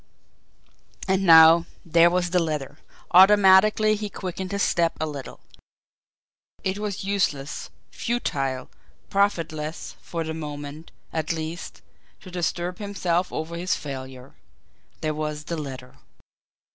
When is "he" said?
3.95-4.09